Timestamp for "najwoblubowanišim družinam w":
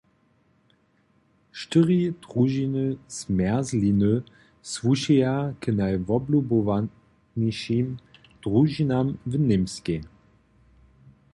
5.79-9.35